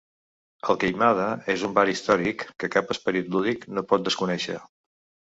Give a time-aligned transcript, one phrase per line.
[0.73, 1.25] El "Queimada"
[1.55, 4.57] és un bar històric que cap esperit lúdic no pot desconèixer.